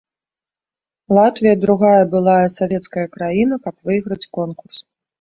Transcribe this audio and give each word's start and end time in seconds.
Латвія 1.17 1.53
другая 1.67 2.03
былая 2.15 2.47
савецкая 2.57 3.07
краіна, 3.15 3.55
каб 3.67 3.75
выйграць 3.89 4.29
конкурс. 4.43 4.77